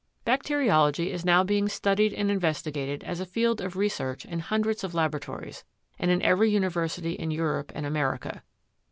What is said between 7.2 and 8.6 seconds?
Europe and America.